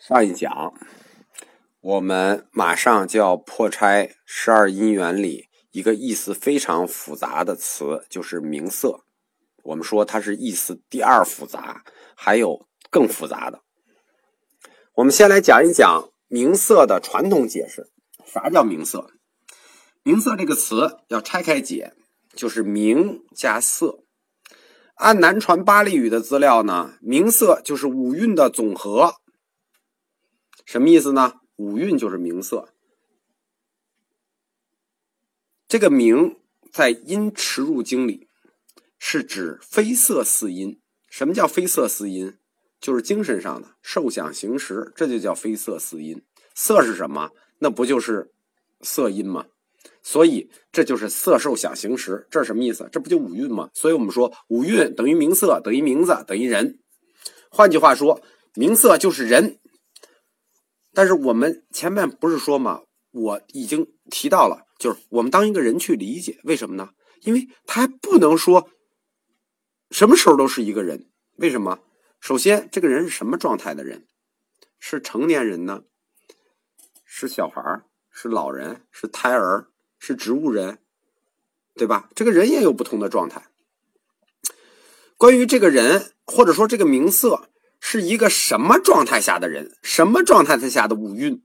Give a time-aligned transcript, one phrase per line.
[0.00, 0.72] 上一讲，
[1.82, 9.04] 我们马上就要破拆十二因缘里一个意思非常复杂的词，就是名色。
[9.62, 11.84] 我们说它是意思第二复杂，
[12.14, 13.60] 还有更复杂的。
[14.94, 17.90] 我们先来讲一讲名色的传统解释。
[18.24, 19.10] 啥叫名色？
[20.02, 21.92] 名色这个词要拆开解，
[22.34, 24.04] 就是名加色。
[24.94, 29.16] 按南传巴利语的资料呢，名色就是五蕴的总和。
[30.64, 31.34] 什么意思呢？
[31.56, 32.68] 五蕴就是名色。
[35.68, 36.36] 这个名
[36.72, 38.28] 在《阴持入经》里
[38.98, 40.80] 是指非色四因。
[41.08, 42.36] 什么叫非色四因？
[42.80, 46.22] 就是精神上的受想行识，这就叫非色四因。
[46.54, 47.30] 色是什么？
[47.58, 48.32] 那不就是
[48.80, 49.46] 色因吗？
[50.02, 52.88] 所以这就是色受想行识，这是什么意思？
[52.90, 53.70] 这不就五蕴吗？
[53.74, 56.80] 所以我们说五蕴等于名色，等于名字，等于人。
[57.50, 58.22] 换句话说，
[58.54, 59.59] 名色就是人。
[60.92, 62.82] 但是我们前面不是说嘛？
[63.12, 66.90] 我已经提到了，就是我们当一个人去理解，为什么呢？
[67.22, 68.68] 因为他还不能说
[69.90, 71.10] 什么时候都是一个人。
[71.36, 71.80] 为什么？
[72.20, 74.06] 首先，这个人是什么状态的人？
[74.78, 75.82] 是成年人呢？
[77.04, 78.86] 是小孩是老人？
[78.90, 79.68] 是胎儿？
[79.98, 80.78] 是植物人？
[81.74, 82.10] 对吧？
[82.14, 83.48] 这个人也有不同的状态。
[85.16, 87.49] 关于这个人，或者说这个名色。
[87.80, 89.76] 是一个什么状态下的人？
[89.82, 91.42] 什么状态下的五蕴？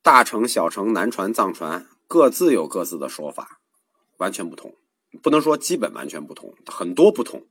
[0.00, 3.60] 大乘、小乘、南传、藏传各自有各自的说法，
[4.16, 4.74] 完全不同。
[5.22, 7.46] 不能说基本完全不同，很多不同。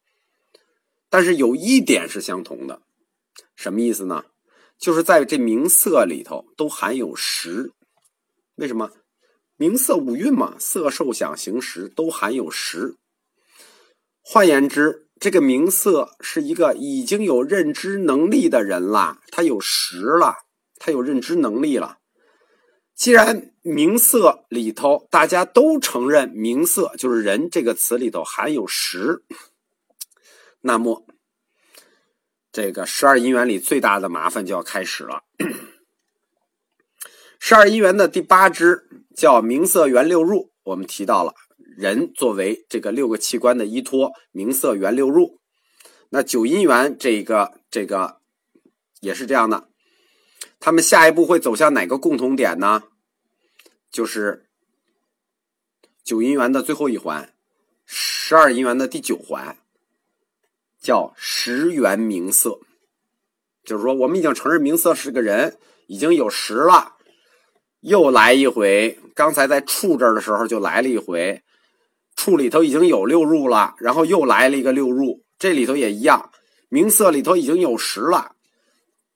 [1.09, 2.81] 但是有一点是相同的，
[3.55, 4.23] 什么意思呢？
[4.77, 7.73] 就是在这名色里头都含有识。
[8.55, 8.91] 为什么？
[9.57, 12.95] 名色五蕴嘛，色、受、想、行、识都含有识。
[14.21, 15.08] 换言之。
[15.19, 20.35] 这个名色是一个已经有认知能力的人了，他有识了，
[20.77, 21.97] 他有认知能力了。
[22.95, 29.23] 既然名色里头大家都承认名色就是人这个词里头含有识，
[30.61, 31.05] 那么
[32.51, 35.23] 这个十二因缘里最大的麻烦就要开始了。
[37.39, 41.33] 十二因缘的第八支叫名色缘六入，我们提到了。
[41.79, 45.39] 人作为这个六个器官的依托，名色缘六入。
[46.09, 48.17] 那九阴缘这个这个
[48.99, 49.69] 也是这样的。
[50.59, 52.83] 他们下一步会走向哪个共同点呢？
[53.89, 54.49] 就是
[56.03, 57.33] 九阴缘的最后一环，
[57.85, 59.57] 十二阴缘的第九环，
[60.81, 62.59] 叫十元名色。
[63.63, 65.57] 就是说，我们已经承认名色是个人，
[65.87, 66.95] 已经有十了，
[67.79, 68.99] 又来一回。
[69.15, 71.41] 刚才在处这儿的时候就来了一回。
[72.19, 76.33] 处里头已经有六入了，然后又来了一个六入，这里头也一样，
[76.67, 78.35] 名色里头已经有十了，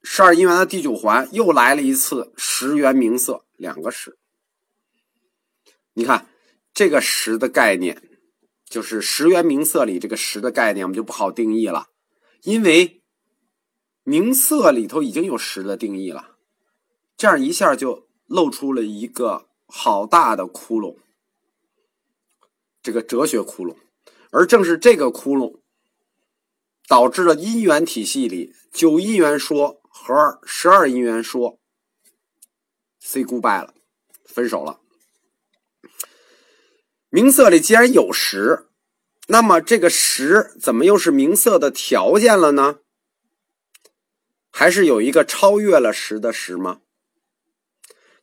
[0.04, 4.18] 十二因缘的第九环又来了一次十元名色，两个十。
[5.96, 6.30] 你看
[6.74, 8.02] 这个十的概念，
[8.70, 11.88] 就是十元名色里这个十的概念，我们就不好定义了，
[12.44, 13.04] 因为
[14.06, 16.38] 名色里头已经有十的定义了，
[17.18, 21.03] 这样一下就露出了一个好大的窟窿。
[22.84, 23.78] 这个哲学窟窿，
[24.30, 25.62] 而正是这个窟窿，
[26.86, 31.62] 导致了因缘体系里九因缘说和十二因缘说
[33.00, 33.74] say goodbye 了，
[34.26, 34.82] 分手了。
[37.10, 38.68] 名色里既然有实，
[39.28, 42.80] 那么这个实怎么又是名色的条件了呢？
[44.52, 46.82] 还是有一个超越了实的实吗？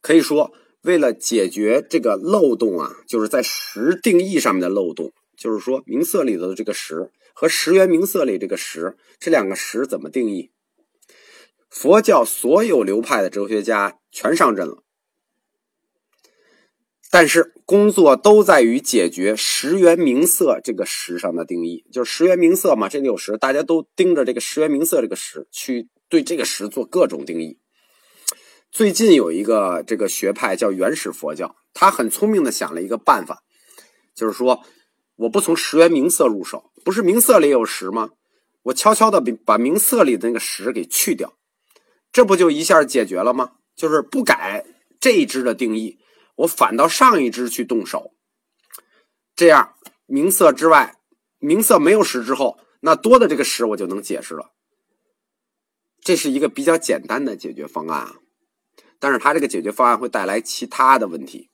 [0.03, 0.55] 可以说。
[0.83, 10.51] 为了解决这个漏洞啊，就是在十定义上面的漏洞，就是说名色里头的这个十和十元名色里这个十，这两个十怎么定义？
[11.69, 14.83] 佛教所有流派的哲学家全上阵了，
[17.11, 27.60] 但是工作都在于解决十元名色这个十上的定义，就是十元名色嘛，这里有十，大家都盯着这个十元名色这个十去对这个十做各种定义。
[28.71, 33.43] 最近有一个这个学派叫原始佛教，他很聪明的想了一个办法，
[34.15, 34.65] 就是说，
[35.17, 38.11] 我不从十元名色入手，不是名色里有十吗？
[38.63, 41.35] 我悄悄的把名色里的那个十给去掉，
[42.13, 43.53] 这不就一下解决了吗？
[43.75, 44.65] 就是不改
[45.01, 45.99] 这一支的定义，
[46.37, 48.13] 我反到上一支去动手，
[49.35, 49.75] 这样
[50.07, 50.97] 名色之外，
[51.39, 54.53] 名色没有十之后，那多的这个十我就能解释了。
[56.03, 58.17] 这是一个比较简单的解决方案啊。
[59.01, 61.51] 但是他这个解决方案会带来其他的问题，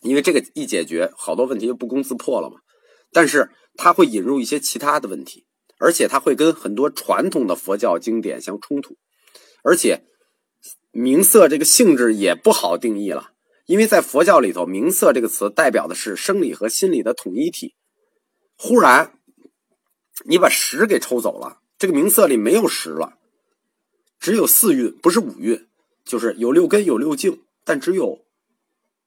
[0.00, 2.60] 因为这个一解决，好多问题就不攻自破了嘛。
[3.12, 5.44] 但是他会引入一些其他的问题，
[5.78, 8.96] 而且他会跟很多传统的佛教经典相冲突。
[9.62, 10.04] 而且
[10.92, 13.32] 名色这个性质也不好定义了，
[13.66, 17.74] 因为在佛教里头，名色这个词代表的是生理和心理的统一体。
[18.56, 19.18] 忽然
[20.24, 23.14] 你把十给抽走了，这个名色里没有十了，
[24.18, 25.66] 只有四蕴，不是五蕴，
[26.04, 28.24] 就是有六根有六境，但只有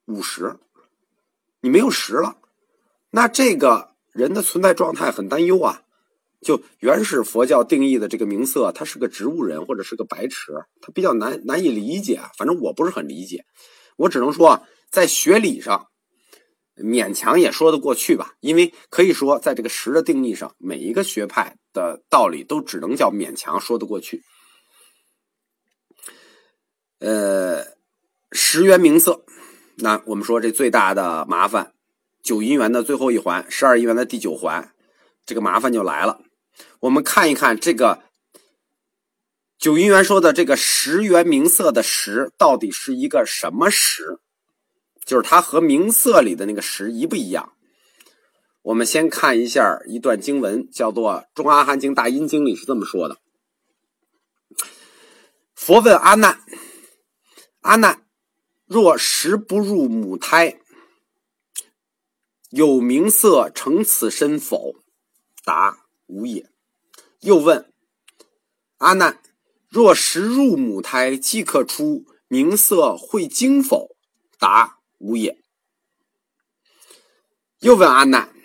[0.05, 0.57] 五十，
[1.61, 2.37] 你没有十了，
[3.09, 5.81] 那这个人的存在状态很担忧啊。
[6.41, 12.19] 就原始佛教定义的这个名色，他是个植物人或者是个白痴，他比较难难以理解。
[12.37, 13.45] 反正我不是很理解，
[13.95, 15.87] 我只能说在学理上
[16.75, 18.33] 勉强也说得过去吧。
[18.41, 24.21] 因为可以说，在这个实的定义上，每一个学派的道理都只能叫勉强说得过去。
[27.03, 27.65] 呃，
[28.31, 29.25] 十元名色，
[29.75, 31.73] 那我们说这最大的麻烦，
[32.21, 34.73] 九因缘的最后一环，十二因缘的第九环，
[35.25, 36.21] 这个麻烦就来了。
[36.79, 38.03] 我们看一看这个
[39.57, 44.19] 九因缘说的这个十元名色的十到底是一个什么十？
[45.03, 47.51] 就是它和名色里的那个十一不一样？
[48.61, 53.17] 我们先看一下一段经文，叫做《中阿含经大阴经》里是这么说的：
[55.53, 56.39] 佛问阿难，
[57.63, 58.05] 阿难，
[58.65, 60.59] 若食不入母胎，
[62.49, 64.75] 有名色成此身否？
[65.45, 66.49] 答：无也。
[67.21, 67.71] 又问
[68.79, 69.21] 阿难：
[69.69, 73.95] 若食入母胎，即可出名色会精否？
[74.37, 75.41] 答：无也。
[77.59, 78.35] 又问阿难：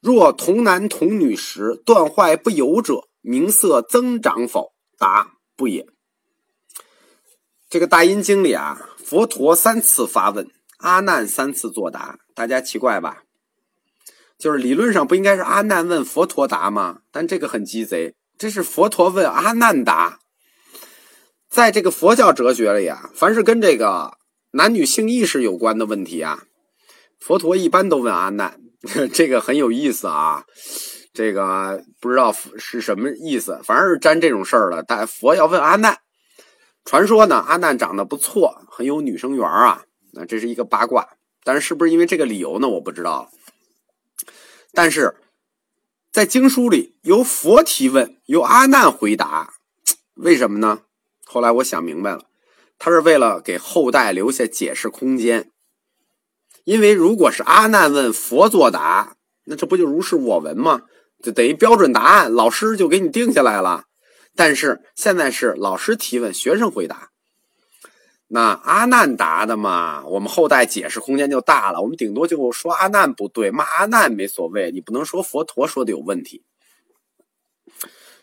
[0.00, 4.72] 若童男童女时断坏不有者，名色增长否？
[4.96, 5.86] 答：不也。
[7.74, 10.46] 这个大阴经里啊，佛陀三次发问，
[10.78, 13.24] 阿难三次作答，大家奇怪吧？
[14.38, 16.98] 就是理论上不应该是阿难问佛陀答吗？
[17.10, 20.20] 但这个很鸡贼，这是佛陀问阿难答。
[21.50, 24.18] 在这个佛教哲学里啊，凡是跟这个
[24.52, 26.44] 男女性意识有关的问题啊，
[27.18, 28.60] 佛陀一般都问阿难。
[29.12, 30.44] 这个很有意思啊，
[31.12, 34.84] 这个不知道是什么意思，反正是沾这种事儿了。
[34.86, 35.98] 但佛要问阿难，
[36.84, 39.84] 传说呢，阿难长得不错，很有女生缘啊。
[40.12, 42.68] 那这是一个八卦，但是是不是因为这个理由呢？
[42.68, 43.30] 我不知道。
[44.72, 45.16] 但是
[46.12, 49.54] 在经书里，由佛提问，由阿难回答，
[50.14, 50.82] 为什么呢？
[51.24, 52.26] 后来我想明白了，
[52.78, 55.50] 他是为了给后代留下解释空间。
[56.64, 59.16] 因为如果是阿难问佛作答，
[59.46, 60.82] 那这不就如是我闻吗？
[61.22, 63.84] 就等于标准答案，老师就给你定下来了。
[64.36, 67.10] 但是现在是老师提问，学生回答。
[68.26, 71.80] 那阿难答的嘛，我们后代解释空间就大了。
[71.82, 76.42] 我们顶多就说阿难不对，骂阿难没所谓，你不能说佛陀说的有问题。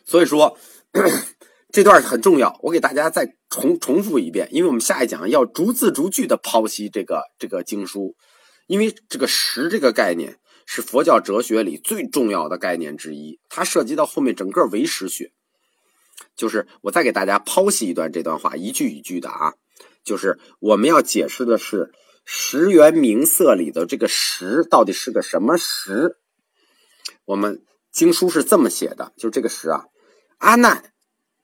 [0.04, 0.58] 所以说
[1.72, 8.16] 这段很重要，我给大家再重重复一遍，因为我们下一讲要逐字逐句的剖析这个这个经书，
[8.66, 15.32] 因为这个实这个概念是佛教哲学里最重要的概念之一，它涉及到后面整个唯识学。
[16.42, 19.54] 就是我再给大家剖析一段这段话，一句一句的啊。
[20.02, 21.92] 就是我们要解释的是
[22.24, 26.16] 十元名色里的这个十到底是个什么十？
[27.26, 27.62] 我们
[27.92, 29.84] 经书是这么写的，就这个十啊，
[30.38, 30.92] 阿难，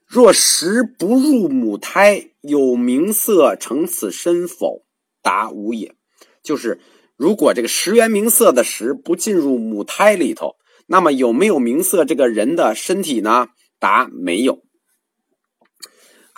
[0.04, 4.84] 若十不入母胎，有名色成此身否？
[5.22, 5.94] 答无也。
[6.42, 6.80] 就是
[7.16, 10.56] 如果这个十元名色的十不进入母胎里头，
[10.88, 13.50] 那么有没有名色这个人的身体呢？
[13.78, 14.64] 答没有。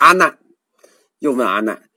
[0.01, 0.39] 阿难
[1.19, 1.87] 又问阿难。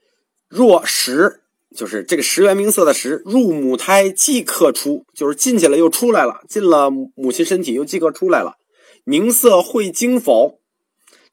[0.47, 1.41] 若十
[1.75, 8.57] 就是这个十元名色的十入母胎即刻出，就是进去了又出来了，进了母亲身体又即刻出来了。
[9.05, 10.61] 名色会精否？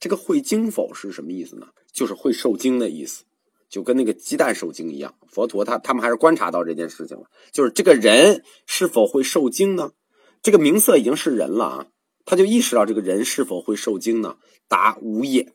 [0.00, 1.66] 这个会精否是什么意思呢？
[1.92, 3.24] 就是会受精的意思，
[3.68, 5.14] 就跟那个鸡蛋受精一样。
[5.28, 9.92] 佛陀他他们还是观察到这件事情了，就是这个人是否会受精呢？
[10.42, 11.86] 这个名色已经是人了啊，
[12.24, 14.36] 他就意识到这个人是否会受精呢？
[14.68, 15.52] 答无也。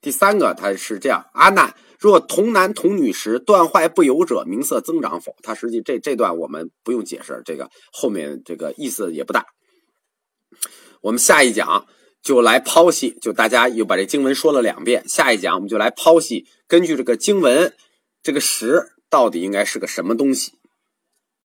[0.00, 1.74] 第三个他是这样，阿难。
[1.98, 5.34] 若童男童女时断坏不由者，名色增长否？
[5.42, 9.46] 他实际这这段我们不用解释，这个后面这个意思也不大。
[11.00, 11.86] 我们下一讲
[12.22, 15.08] 就来剖析，就大家又把这经文说了两遍。
[15.08, 17.74] 下一讲我们就来剖析，根据这个经文，
[18.22, 20.57] 这个十到底应该是个什么东西？